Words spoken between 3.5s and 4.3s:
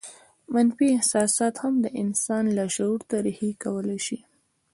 کولای شي